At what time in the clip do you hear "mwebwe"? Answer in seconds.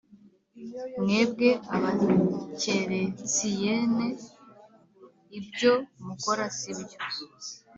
1.01-1.49